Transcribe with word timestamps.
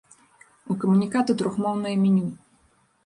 У 0.71 0.77
камуніката 0.83 1.31
трохмоўнае 1.41 1.93
меню. 2.07 2.27